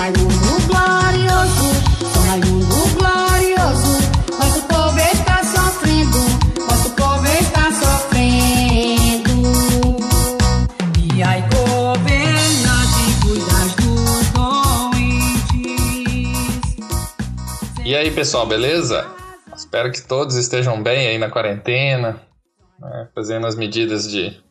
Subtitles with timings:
[0.00, 0.32] Raimundo
[0.66, 1.68] glorioso,
[2.10, 4.00] São Raimundo glorioso.
[4.30, 6.18] Nosso povo está sofrendo,
[6.58, 9.30] nosso povo está sofrendo.
[11.14, 14.28] E aí, governante, cuidas dos
[14.88, 15.66] doentes.
[17.84, 19.06] E aí, pessoal, beleza?
[19.54, 22.22] Espero que todos estejam bem aí na quarentena,
[22.78, 24.42] né, fazendo as medidas de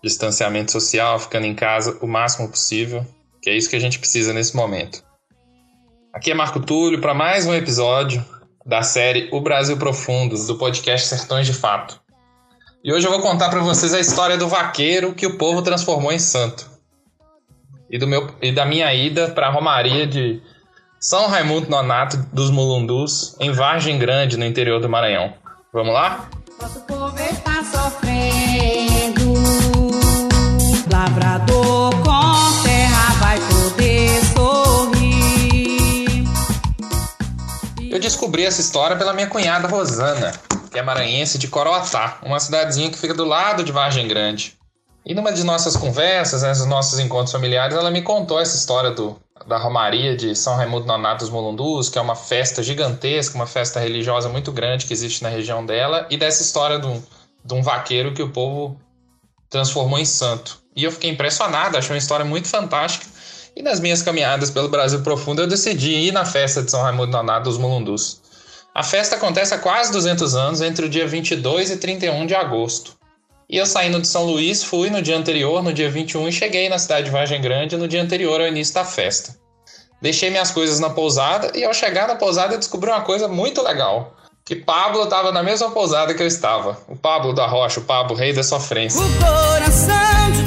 [0.00, 3.04] distanciamento social, ficando em casa o máximo possível,
[3.46, 5.04] que é isso que a gente precisa nesse momento.
[6.12, 8.24] Aqui é Marco Túlio para mais um episódio
[8.66, 12.00] da série O Brasil Profundo, do podcast Sertões de Fato.
[12.82, 16.10] E hoje eu vou contar para vocês a história do vaqueiro que o povo transformou
[16.10, 16.68] em santo.
[17.88, 20.42] E, do meu, e da minha ida para a Romaria de
[20.98, 25.34] São Raimundo Nonato dos Mulundus, em Vargem Grande, no interior do Maranhão.
[25.72, 26.28] Vamos lá?
[26.60, 29.34] Nosso povo está sofrendo.
[30.90, 32.35] Lavrador com
[37.90, 40.32] Eu descobri essa história pela minha cunhada Rosana,
[40.70, 44.56] que é maranhense de Coroatá, uma cidadezinha que fica do lado de Vargem Grande.
[45.04, 48.90] E numa de nossas conversas, né, nos nossos encontros familiares, ela me contou essa história
[48.90, 49.16] do,
[49.46, 53.78] da Romaria de São Raimundo Nonato dos Mulundus, que é uma festa gigantesca, uma festa
[53.78, 57.00] religiosa muito grande que existe na região dela, e dessa história de um,
[57.44, 58.80] de um vaqueiro que o povo
[59.48, 60.58] transformou em santo.
[60.74, 63.06] E eu fiquei impressionado, achei uma história muito fantástica.
[63.56, 67.12] E nas minhas caminhadas pelo Brasil profundo, eu decidi ir na festa de São Raimundo
[67.12, 68.20] Nonato dos Mulundus.
[68.74, 72.94] A festa acontece há quase 200 anos, entre o dia 22 e 31 de agosto.
[73.48, 76.68] E eu saindo de São Luís, fui no dia anterior, no dia 21, e cheguei
[76.68, 79.34] na cidade de Vargem Grande no dia anterior ao início da festa.
[80.02, 84.14] Deixei minhas coisas na pousada e ao chegar na pousada descobri uma coisa muito legal.
[84.44, 86.78] Que Pablo estava na mesma pousada que eu estava.
[86.88, 89.00] O Pablo da Rocha, o Pablo, rei da sofrência.
[89.00, 90.42] O coração de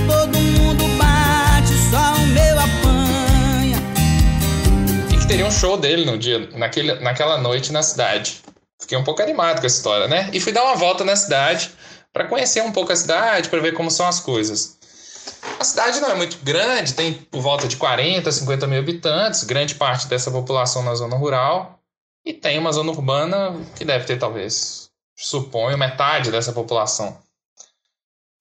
[5.30, 8.42] teria um show dele no dia, naquele, naquela noite na cidade.
[8.82, 10.28] Fiquei um pouco animado com essa história, né?
[10.34, 11.70] E fui dar uma volta na cidade
[12.12, 14.80] para conhecer um pouco a cidade, para ver como são as coisas.
[15.60, 19.76] A cidade não é muito grande, tem por volta de 40, 50 mil habitantes, grande
[19.76, 21.80] parte dessa população na zona rural,
[22.26, 27.16] e tem uma zona urbana que deve ter, talvez, suponho, metade dessa população.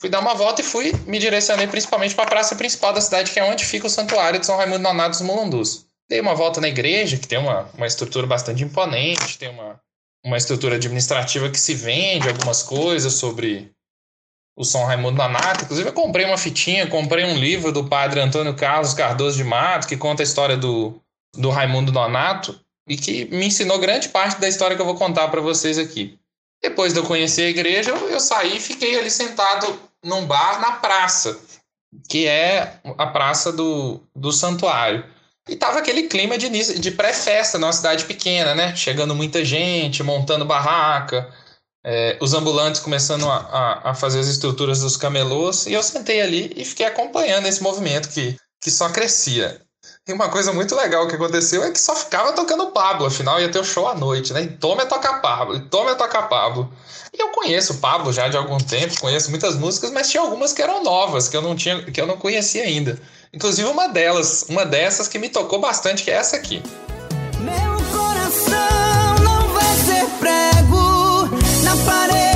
[0.01, 3.31] Fui dar uma volta e fui me direcionei principalmente para a praça principal da cidade,
[3.31, 5.88] que é onde fica o santuário de São Raimundo Nonato dos Mulundus.
[6.09, 9.81] Dei uma volta na igreja, que tem uma, uma estrutura bastante imponente, tem uma,
[10.25, 13.71] uma estrutura administrativa que se vende algumas coisas sobre
[14.57, 15.65] o São Raimundo Nonato.
[15.65, 19.87] Inclusive, eu comprei uma fitinha, comprei um livro do padre Antônio Carlos Cardoso de Mato,
[19.87, 21.01] que conta a história do,
[21.37, 22.59] do Raimundo Nonato
[22.89, 26.19] e que me ensinou grande parte da história que eu vou contar para vocês aqui.
[26.63, 30.61] Depois de eu conhecer a igreja, eu, eu saí e fiquei ali sentado num bar
[30.61, 31.39] na praça,
[32.09, 35.05] que é a praça do, do santuário.
[35.49, 36.49] E tava aquele clima de,
[36.79, 38.77] de pré-festa numa cidade pequena, né?
[38.77, 41.33] Chegando muita gente, montando barraca,
[41.85, 45.67] é, os ambulantes começando a, a, a fazer as estruturas dos camelôs.
[45.67, 49.63] E eu sentei ali e fiquei acompanhando esse movimento que, que só crescia.
[50.09, 53.51] E uma coisa muito legal que aconteceu é que só ficava tocando Pablo, afinal ia
[53.51, 54.43] ter o show à noite, né?
[54.43, 56.73] E tome a tocar Pablo, e tome a tocar Pablo.
[57.13, 60.63] E eu conheço Pablo já de algum tempo, conheço muitas músicas, mas tinha algumas que
[60.63, 62.99] eram novas, que eu não tinha, que eu não conhecia ainda.
[63.35, 66.63] Inclusive uma delas, uma dessas que me tocou bastante, que é essa aqui.
[67.41, 71.29] Meu coração não vai ser prego
[71.65, 72.28] na parede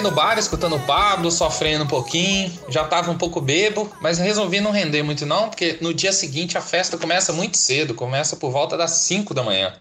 [0.00, 4.60] no bar escutando o Pablo, sofrendo um pouquinho, já tava um pouco bebo, mas resolvi
[4.60, 8.50] não render muito não, porque no dia seguinte a festa começa muito cedo, começa por
[8.50, 9.74] volta das 5 da manhã.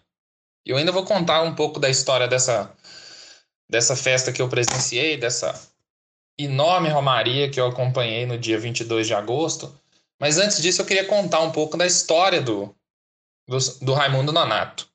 [0.66, 2.72] E eu ainda vou contar um pouco da história dessa,
[3.70, 5.54] dessa festa que eu presenciei, dessa
[6.38, 9.74] enorme romaria que eu acompanhei no dia 22 de agosto.
[10.20, 12.76] Mas antes disso eu queria contar um pouco da história do,
[13.48, 14.88] do, do Raimundo Nonato.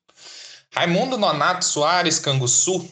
[0.73, 2.89] Raimundo Nonato Soares Canguçu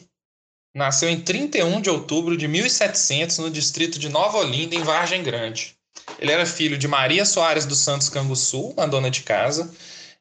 [0.74, 5.76] nasceu em 31 de outubro de 1700 no distrito de Nova Olinda, em Vargem Grande.
[6.18, 9.72] Ele era filho de Maria Soares dos Santos Canguçu, uma dona de casa,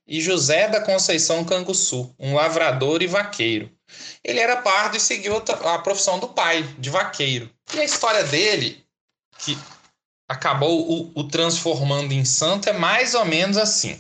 [0.07, 3.71] e José da Conceição Canguçu, um lavrador e vaqueiro.
[4.23, 7.49] Ele era pardo e seguiu a profissão do pai, de vaqueiro.
[7.73, 8.83] E a história dele,
[9.39, 9.57] que
[10.27, 13.99] acabou o, o transformando em santo, é mais ou menos assim.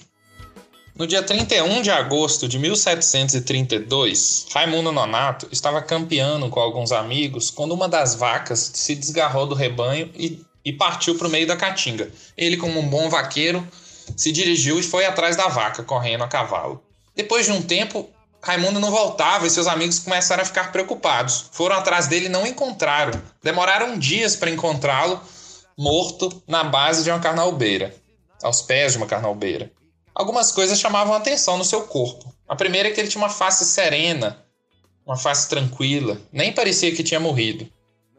[0.95, 7.71] No dia 31 de agosto de 1732, Raimundo Nonato estava campeando com alguns amigos quando
[7.71, 12.11] uma das vacas se desgarrou do rebanho e, e partiu para o meio da caatinga.
[12.37, 13.67] Ele, como um bom vaqueiro,
[14.15, 16.83] se dirigiu e foi atrás da vaca, correndo a cavalo.
[17.15, 18.07] Depois de um tempo,
[18.39, 21.45] Raimundo não voltava e seus amigos começaram a ficar preocupados.
[21.53, 23.19] Foram atrás dele e não encontraram.
[23.41, 25.19] Demoraram dias para encontrá-lo
[25.75, 27.95] morto na base de uma carnalbeira,
[28.43, 29.71] aos pés de uma carnalbeira.
[30.15, 32.33] Algumas coisas chamavam atenção no seu corpo.
[32.47, 34.45] A primeira é que ele tinha uma face serena,
[35.05, 37.67] uma face tranquila, nem parecia que tinha morrido.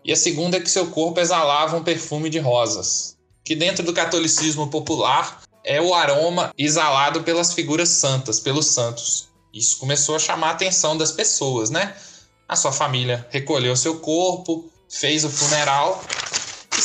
[0.05, 3.93] E a segunda é que seu corpo exalava um perfume de rosas, que dentro do
[3.93, 9.29] catolicismo popular é o aroma exalado pelas figuras santas, pelos santos.
[9.53, 11.95] Isso começou a chamar a atenção das pessoas, né?
[12.49, 16.03] A sua família recolheu seu corpo, fez o funeral
[16.77, 16.83] e,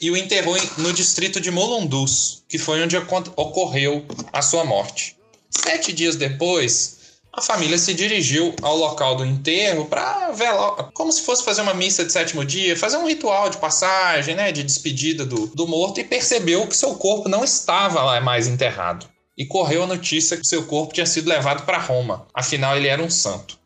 [0.00, 5.16] e o enterrou no distrito de Molundus, que foi onde ocorreu a sua morte.
[5.50, 6.98] Sete dias depois,
[7.32, 11.74] a família se dirigiu ao local do enterro para velar, como se fosse fazer uma
[11.74, 16.00] missa de sétimo dia, fazer um ritual de passagem, né, de despedida do, do morto,
[16.00, 19.06] e percebeu que seu corpo não estava lá mais enterrado.
[19.36, 23.02] E correu a notícia que seu corpo tinha sido levado para Roma, afinal ele era
[23.02, 23.56] um santo.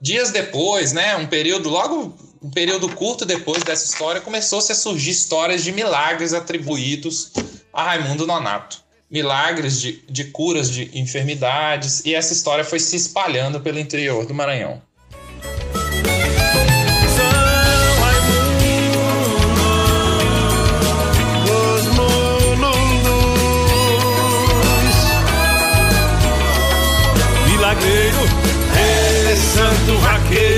[0.00, 5.10] Dias depois, né, um período logo um período curto depois dessa história, começou-se a surgir
[5.10, 7.32] histórias de milagres atribuídos
[7.72, 13.60] a Raimundo Nonato milagres de, de curas de enfermidades, e essa história foi se espalhando
[13.60, 14.82] pelo interior do Maranhão.
[27.46, 28.18] Milagreiro,
[28.76, 30.57] é santo vaqueiro.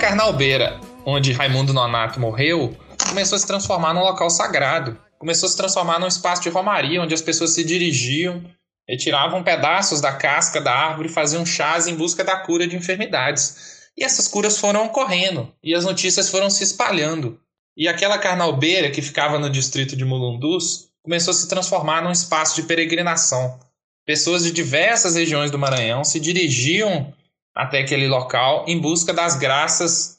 [0.00, 2.74] Carnalbeira, onde Raimundo Nonato morreu,
[3.06, 4.98] começou a se transformar num local sagrado.
[5.18, 8.42] Começou a se transformar num espaço de romaria, onde as pessoas se dirigiam,
[8.88, 13.90] retiravam pedaços da casca da árvore e faziam chás em busca da cura de enfermidades.
[13.94, 17.38] E essas curas foram ocorrendo e as notícias foram se espalhando.
[17.76, 22.56] E aquela carnalbeira que ficava no distrito de Mulundus começou a se transformar num espaço
[22.56, 23.60] de peregrinação.
[24.06, 27.12] Pessoas de diversas regiões do Maranhão se dirigiam
[27.60, 30.18] até aquele local em busca das graças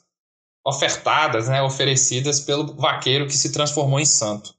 [0.64, 4.54] ofertadas, né, oferecidas pelo vaqueiro que se transformou em santo.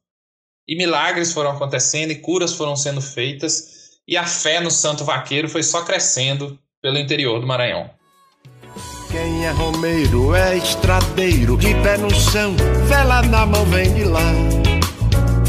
[0.68, 5.48] E milagres foram acontecendo e curas foram sendo feitas, e a fé no santo vaqueiro
[5.48, 7.90] foi só crescendo pelo interior do Maranhão.
[9.10, 12.54] Quem é romeiro é estradeiro, de pé no chão,
[12.86, 14.34] vela na mão vem de lá,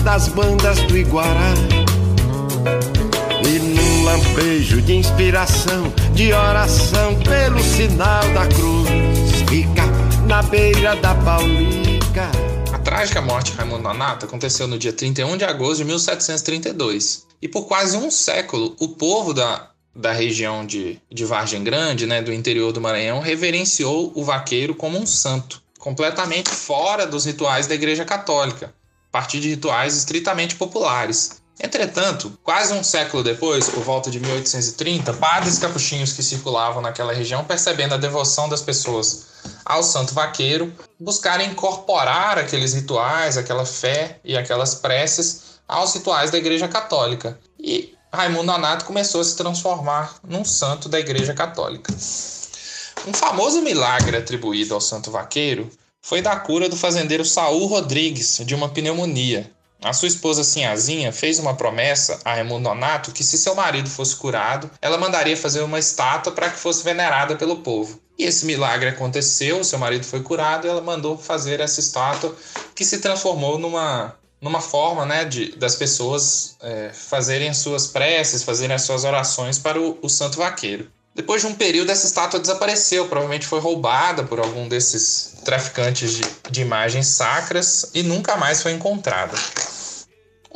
[0.04, 1.54] das bandas do Iguará.
[4.14, 8.88] Lampejo de inspiração, de oração, pelo sinal da cruz,
[9.48, 9.82] fica
[10.28, 12.30] na beira da Paulica.
[12.72, 17.26] A trágica morte de Raimundo Nonato aconteceu no dia 31 de agosto de 1732.
[17.42, 22.20] E por quase um século, o povo da da região de, de Vargem Grande, né,
[22.20, 27.76] do interior do Maranhão, reverenciou o vaqueiro como um santo, completamente fora dos rituais da
[27.76, 28.74] Igreja Católica,
[29.08, 31.40] a partir de rituais estritamente populares.
[31.60, 37.44] Entretanto, quase um século depois, por volta de 1830, padres capuchinhos que circulavam naquela região,
[37.44, 39.26] percebendo a devoção das pessoas
[39.64, 46.38] ao santo vaqueiro, buscaram incorporar aqueles rituais, aquela fé e aquelas preces aos rituais da
[46.38, 47.38] Igreja Católica.
[47.58, 51.92] E Raimundo Nonato começou a se transformar num santo da Igreja Católica.
[53.06, 58.54] Um famoso milagre atribuído ao santo vaqueiro foi da cura do fazendeiro Saul Rodrigues de
[58.54, 59.50] uma pneumonia.
[59.84, 64.16] A sua esposa Sinhazinha fez uma promessa a Raimundo Nonato que se seu marido fosse
[64.16, 68.00] curado, ela mandaria fazer uma estátua para que fosse venerada pelo povo.
[68.18, 72.34] E esse milagre aconteceu, seu marido foi curado e ela mandou fazer essa estátua
[72.74, 78.42] que se transformou numa numa forma né, de, das pessoas é, fazerem as suas preces,
[78.42, 80.90] fazerem as suas orações para o, o santo vaqueiro.
[81.14, 86.22] Depois de um período, essa estátua desapareceu, provavelmente foi roubada por algum desses traficantes de,
[86.50, 89.34] de imagens sacras e nunca mais foi encontrada.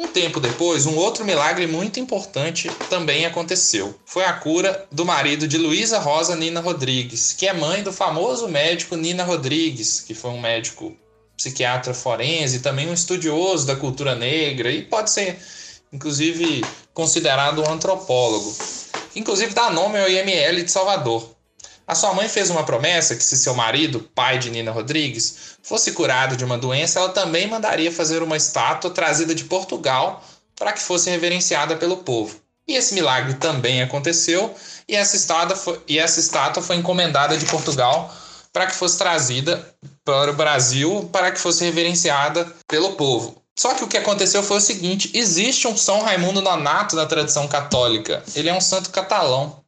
[0.00, 3.98] Um tempo depois, um outro milagre muito importante também aconteceu.
[4.06, 8.46] Foi a cura do marido de Luísa Rosa Nina Rodrigues, que é mãe do famoso
[8.46, 10.96] médico Nina Rodrigues, que foi um médico
[11.36, 15.36] psiquiatra forense, também um estudioso da cultura negra e pode ser,
[15.92, 16.64] inclusive,
[16.94, 18.56] considerado um antropólogo.
[19.16, 21.28] Inclusive dá nome ao IML de Salvador.
[21.88, 25.92] A sua mãe fez uma promessa que, se seu marido, pai de Nina Rodrigues, fosse
[25.92, 30.22] curado de uma doença, ela também mandaria fazer uma estátua trazida de Portugal
[30.54, 32.36] para que fosse reverenciada pelo povo.
[32.68, 34.54] E esse milagre também aconteceu,
[34.86, 38.14] e essa estátua foi, e essa estátua foi encomendada de Portugal
[38.52, 43.42] para que fosse trazida para o Brasil, para que fosse reverenciada pelo povo.
[43.58, 47.48] Só que o que aconteceu foi o seguinte: existe um São Raimundo Nonato na tradição
[47.48, 48.22] católica.
[48.34, 49.64] Ele é um santo catalão.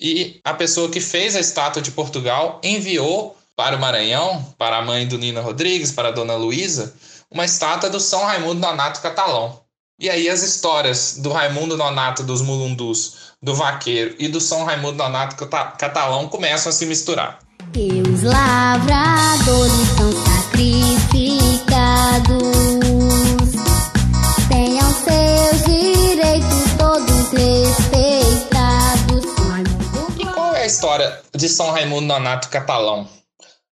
[0.00, 4.82] E a pessoa que fez a estátua de Portugal enviou para o Maranhão, para a
[4.82, 6.94] mãe do Nina Rodrigues, para a dona Luísa,
[7.30, 9.60] uma estátua do São Raimundo Nonato catalão.
[10.00, 14.96] E aí as histórias do Raimundo Nonato dos Mulundus, do Vaqueiro e do São Raimundo
[14.96, 17.38] Nonato catalão começam a se misturar.
[17.76, 21.49] E os lavradores são sacrificados.
[30.80, 33.06] História de São Raimundo Nonato catalão.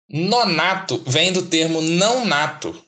[0.10, 2.82] Nonato vem do termo não nato.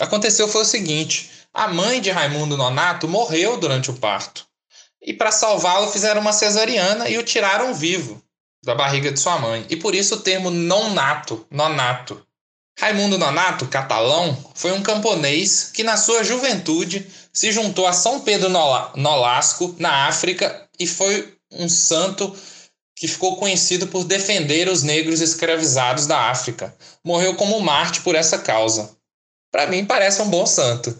[0.00, 4.44] Aconteceu foi o seguinte: a mãe de Raimundo Nonato morreu durante o parto.
[5.00, 8.20] E para salvá-lo fizeram uma cesariana e o tiraram vivo
[8.64, 9.64] da barriga de sua mãe.
[9.70, 12.20] E por isso o termo não nato, nonato.
[12.76, 18.48] Raimundo Nonato, catalão, foi um camponês que na sua juventude se juntou a São Pedro
[18.48, 22.34] Nolasco na África e foi um santo
[22.96, 26.74] que ficou conhecido por defender os negros escravizados da África.
[27.04, 28.90] Morreu como Marte por essa causa.
[29.50, 30.96] Para mim, parece um bom santo.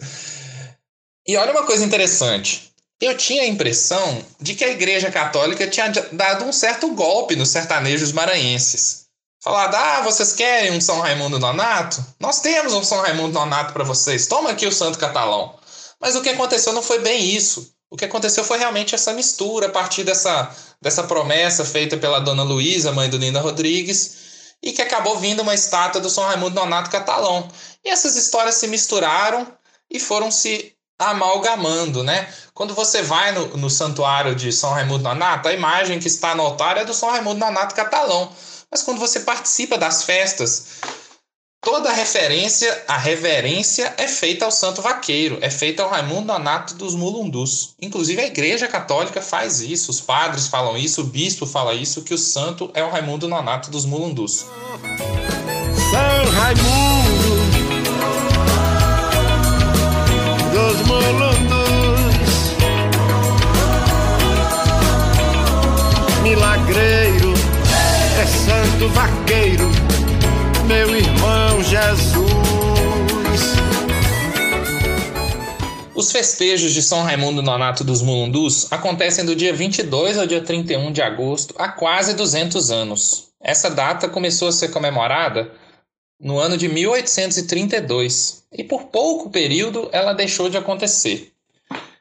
[1.27, 2.71] E olha uma coisa interessante.
[2.99, 7.49] Eu tinha a impressão de que a Igreja Católica tinha dado um certo golpe nos
[7.49, 9.03] sertanejos maranhenses.
[9.43, 12.03] Falado, ah, vocês querem um São Raimundo Nonato?
[12.17, 14.25] Nós temos um São Raimundo Nonato para vocês.
[14.25, 15.59] Toma aqui o Santo Catalão.
[15.99, 17.72] Mas o que aconteceu não foi bem isso.
[17.93, 20.49] O que aconteceu foi realmente essa mistura a partir dessa,
[20.81, 25.53] dessa promessa feita pela dona Luísa, mãe do Nina Rodrigues, e que acabou vindo uma
[25.53, 27.47] estátua do São Raimundo Nonato Catalão.
[27.85, 29.47] E essas histórias se misturaram
[29.91, 32.27] e foram se amalgamando, né?
[32.55, 36.41] Quando você vai no, no santuário de São Raimundo Nonato, a imagem que está no
[36.41, 38.33] altar é do São Raimundo Nonato Catalão.
[38.71, 40.65] Mas quando você participa das festas
[41.63, 46.93] Toda referência, a reverência é feita ao Santo Vaqueiro, é feita ao Raimundo Nonato dos
[46.93, 47.73] Mulundus.
[47.81, 52.13] Inclusive a Igreja Católica faz isso, os padres falam isso, o bispo fala isso, que
[52.13, 54.45] o santo é o Raimundo Nonato dos Mulundus.
[55.89, 57.33] São Raimundo
[60.51, 62.33] dos Mulundus,
[66.23, 67.33] milagreiro,
[68.21, 69.93] é santo vaqueiro
[70.67, 71.22] meu irmão
[71.83, 73.41] Jesus.
[75.93, 80.93] Os festejos de São Raimundo Nonato dos Mulundus acontecem do dia 22 ao dia 31
[80.93, 83.33] de agosto há quase 200 anos.
[83.41, 85.51] Essa data começou a ser comemorada
[86.19, 91.33] no ano de 1832 e por pouco período ela deixou de acontecer.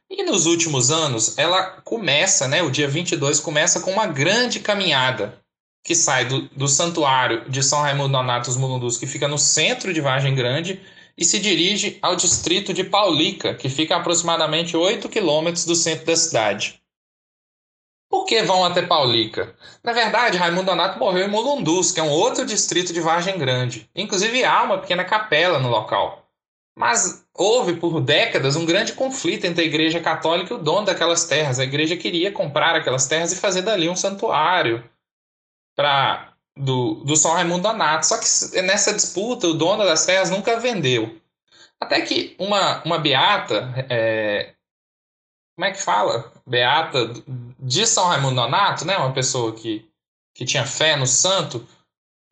[0.09, 5.42] E nos últimos anos ela começa, né, o dia 22 começa com uma grande caminhada
[5.83, 10.01] que sai do, do santuário de São Raimundo Nonatus Mulundus, que fica no centro de
[10.01, 10.81] Vargem Grande,
[11.17, 16.07] e se dirige ao distrito de Paulica, que fica a aproximadamente 8 quilômetros do centro
[16.07, 16.81] da cidade.
[18.09, 19.55] Por que vão até Paulica?
[19.83, 23.89] Na verdade, Raimundo Nonato morreu em Mulundus, que é um outro distrito de Vargem Grande.
[23.95, 26.27] Inclusive há uma pequena capela no local.
[26.77, 31.25] Mas houve por décadas um grande conflito entre a Igreja Católica e o dono daquelas
[31.25, 31.59] terras.
[31.59, 34.83] A igreja queria comprar aquelas terras e fazer dali um santuário,
[35.83, 38.07] para do, do São Raimundo Donato.
[38.07, 41.19] Só que nessa disputa, o dono das terras nunca vendeu.
[41.81, 44.53] Até que uma, uma beata, é,
[45.57, 46.33] como é que fala?
[46.47, 47.13] Beata
[47.59, 48.97] de São Raimundo Donato, né?
[48.97, 49.85] uma pessoa que,
[50.37, 51.67] que tinha fé no santo,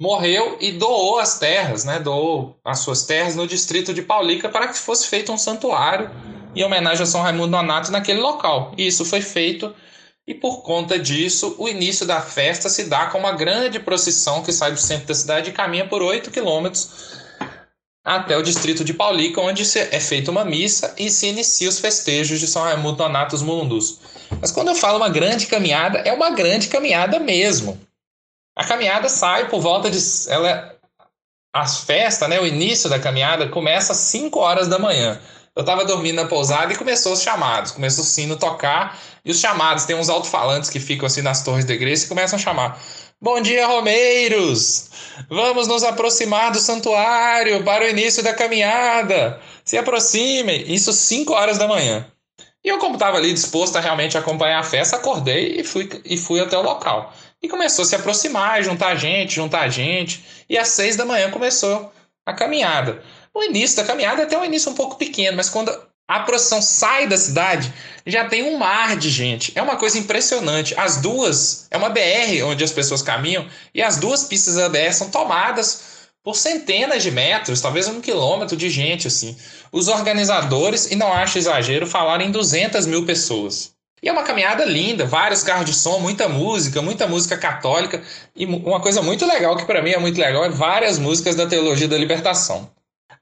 [0.01, 1.99] morreu e doou as terras, né?
[1.99, 6.09] doou as suas terras no distrito de Paulica para que fosse feito um santuário
[6.55, 8.73] em homenagem a São Raimundo Donato naquele local.
[8.79, 9.75] E isso foi feito
[10.31, 14.53] e por conta disso, o início da festa se dá com uma grande procissão que
[14.53, 17.19] sai do centro da cidade e caminha por 8 quilômetros
[18.05, 22.39] até o distrito de Paulica, onde é feita uma missa e se inicia os festejos
[22.39, 23.99] de São Raimundo Donatus Mulundus.
[24.41, 27.77] Mas quando eu falo uma grande caminhada, é uma grande caminhada mesmo.
[28.57, 29.99] A caminhada sai por volta de.
[30.29, 30.77] Ela,
[31.53, 35.21] as festas, né, o início da caminhada começa às 5 horas da manhã.
[35.57, 37.73] Eu estava dormindo na pousada e começou os chamados.
[37.73, 39.85] Começou o sino tocar e os chamados.
[39.85, 42.81] Tem uns alto-falantes que ficam assim nas torres da igreja e começam a chamar.
[43.21, 44.91] Bom dia, Romeiros!
[45.29, 49.41] Vamos nos aproximar do santuário para o início da caminhada.
[49.65, 50.73] Se aproximem.
[50.73, 52.07] Isso 5 horas da manhã.
[52.65, 56.17] E eu, como estava ali disposto a realmente acompanhar a festa, acordei e fui, e
[56.17, 57.13] fui até o local.
[57.43, 60.25] E começou a se aproximar, juntar gente, juntar gente.
[60.49, 61.93] E às seis da manhã começou
[62.25, 63.03] a caminhada.
[63.35, 65.71] O início da caminhada é até um início um pouco pequeno, mas quando
[66.09, 67.73] a procissão sai da cidade,
[68.05, 69.53] já tem um mar de gente.
[69.55, 70.75] É uma coisa impressionante.
[70.77, 74.93] As duas, é uma BR onde as pessoas caminham, e as duas pistas da BR
[74.93, 79.37] são tomadas por centenas de metros, talvez um quilômetro de gente, assim.
[79.71, 83.71] Os organizadores, e não acho exagero, falaram em 200 mil pessoas.
[84.03, 88.03] E é uma caminhada linda, vários carros de som, muita música, muita música católica.
[88.35, 91.47] E uma coisa muito legal, que para mim é muito legal, é várias músicas da
[91.47, 92.69] Teologia da Libertação.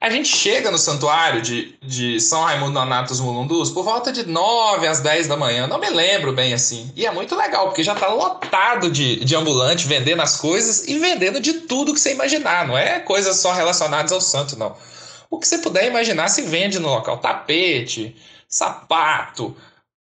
[0.01, 4.87] A gente chega no santuário de, de São Raimundo Nonatus Mulundus por volta de 9
[4.87, 6.93] às 10 da manhã, não me lembro bem assim.
[6.95, 10.97] E é muito legal, porque já está lotado de, de ambulante vendendo as coisas e
[11.01, 14.77] vendendo de tudo que você imaginar, não é coisas só relacionadas ao santo, não.
[15.29, 18.15] O que você puder imaginar se vende no local: tapete,
[18.49, 19.57] sapato,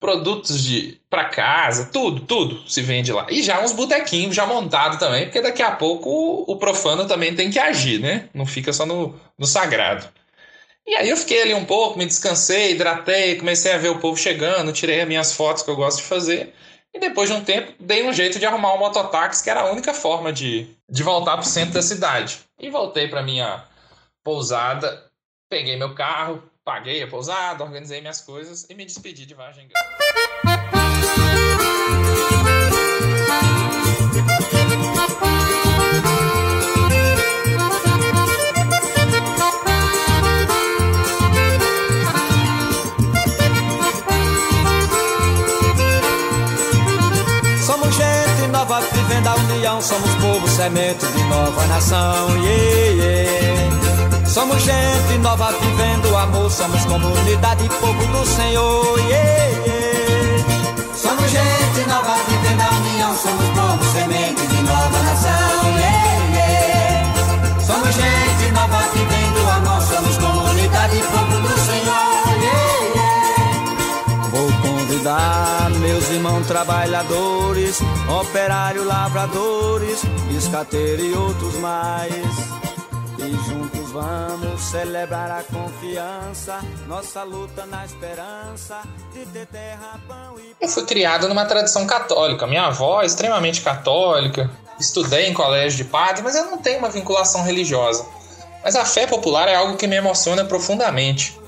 [0.04, 3.26] produtos de para casa, tudo, tudo se vende lá.
[3.30, 7.34] E já uns botequinhos já montados também, porque daqui a pouco o, o, profano também
[7.34, 8.28] tem que agir, né?
[8.34, 10.06] Não fica só no, no sagrado.
[10.86, 14.18] E aí eu fiquei ali um pouco, me descansei, hidratei, comecei a ver o povo
[14.18, 16.54] chegando, tirei as minhas fotos que eu gosto de fazer.
[16.94, 19.72] E depois de um tempo, dei um jeito de arrumar um mototáxi, que era a
[19.72, 22.42] única forma de, de voltar o centro da cidade.
[22.60, 23.64] E voltei para minha
[24.22, 25.10] pousada,
[25.50, 29.68] peguei meu carro, paguei a pousada, organizei minhas coisas e me despedi de Vargem.
[47.66, 52.30] Somos gente nova vivendo a união, somos povo semente de nova nação.
[52.44, 53.43] Yeah, yeah.
[54.34, 59.00] Somos gente nova vivendo amor, somos comunidade, povo do Senhor.
[59.02, 60.44] Yeah, yeah.
[60.96, 65.78] Somos gente nova vivendo a união, somos povo semente de nova nação.
[65.78, 67.14] Yeah.
[67.64, 72.14] Somos gente nova vivendo amor, somos comunidade, povo do Senhor.
[74.32, 80.02] Vou convidar meus irmãos trabalhadores, operários, lavradores,
[80.36, 82.64] escateiro e outros mais.
[83.20, 88.82] E juntos vamos celebrar a confiança, nossa luta na esperança
[89.14, 90.56] de ter terra, pão e.
[90.60, 92.48] Eu fui criado numa tradição católica.
[92.48, 96.90] Minha avó é extremamente católica, estudei em colégio de padres, mas eu não tenho uma
[96.90, 98.04] vinculação religiosa.
[98.64, 101.40] Mas a fé popular é algo que me emociona profundamente.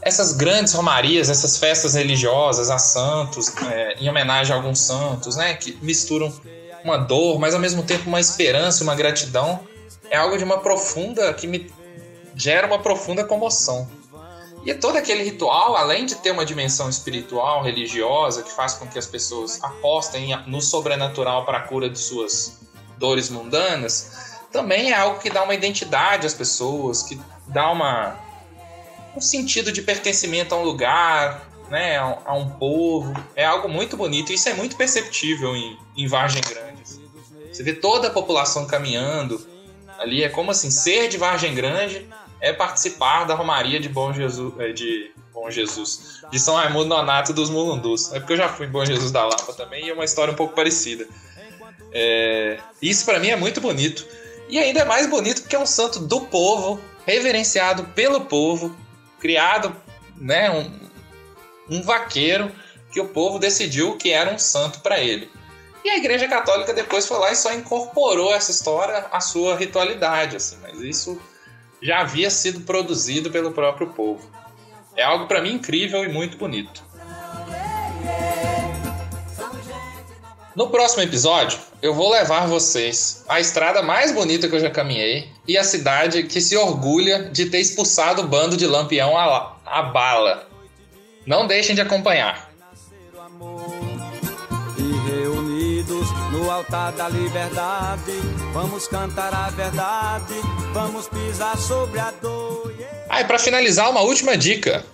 [0.00, 5.54] Essas grandes romarias, essas festas religiosas a santos, é, em homenagem a alguns santos, né,
[5.54, 6.32] que misturam
[6.82, 9.60] uma dor, mas ao mesmo tempo uma esperança, uma gratidão
[10.10, 11.70] é algo de uma profunda que me
[12.34, 13.88] gera uma profunda comoção.
[14.64, 18.98] E todo aquele ritual, além de ter uma dimensão espiritual, religiosa, que faz com que
[18.98, 22.60] as pessoas apostem no sobrenatural para a cura de suas
[22.96, 28.20] dores mundanas, também é algo que dá uma identidade às pessoas, que dá uma
[29.16, 33.12] um sentido de pertencimento a um lugar, né, a, um povo.
[33.34, 36.82] É algo muito bonito e isso é muito perceptível em, em Vargem Grande.
[36.82, 37.04] Assim.
[37.52, 39.44] Você vê toda a população caminhando,
[39.98, 42.08] ali é como assim, ser de Vargem Grande
[42.42, 47.32] é participar da Romaria de Bom Jesus, é, de Bom Jesus, de São Raimundo Nonato
[47.32, 48.12] dos Mulundus.
[48.12, 50.32] É porque eu já fui em Bom Jesus da Lapa também e é uma história
[50.32, 51.06] um pouco parecida.
[51.92, 54.04] É, isso para mim é muito bonito.
[54.48, 58.74] E ainda é mais bonito porque é um santo do povo, reverenciado pelo povo,
[59.20, 59.74] criado,
[60.16, 62.50] né, um, um vaqueiro
[62.90, 65.30] que o povo decidiu que era um santo para ele.
[65.84, 70.36] E a Igreja Católica depois foi lá e só incorporou essa história à sua ritualidade,
[70.36, 71.20] assim, mas isso
[71.82, 74.30] já havia sido produzido pelo próprio povo.
[74.96, 76.84] É algo para mim incrível e muito bonito.
[80.54, 85.30] No próximo episódio, eu vou levar vocês à estrada mais bonita que eu já caminhei
[85.48, 90.46] e a cidade que se orgulha de ter expulsado o bando de lampião à bala.
[91.26, 92.51] Não deixem de acompanhar.
[96.52, 98.12] Altar da liberdade.
[98.52, 100.34] Vamos cantar a verdade,
[100.72, 102.72] vamos pisar sobre a dor.
[103.08, 104.84] Ah, e para finalizar, uma última dica.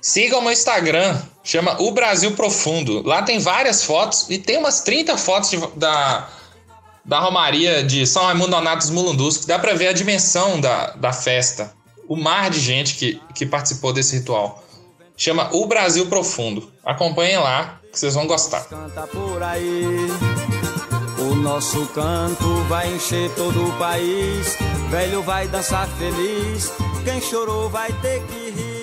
[0.00, 3.02] Siga o meu Instagram, chama O Brasil Profundo.
[3.06, 6.28] Lá tem várias fotos e tem umas 30 fotos de, da,
[7.04, 11.12] da Romaria de São Raimundo Donatos Mulundus, que dá para ver a dimensão da, da
[11.12, 11.72] festa,
[12.08, 14.62] o mar de gente que, que participou desse ritual.
[15.16, 16.70] Chama O Brasil Profundo.
[16.84, 18.64] Acompanhem lá, que vocês vão gostar.
[18.66, 20.06] Canta por aí.
[21.46, 24.58] Nosso canto vai encher todo o país.
[24.90, 26.72] Velho vai dançar feliz.
[27.04, 28.75] Quem chorou vai ter que rir.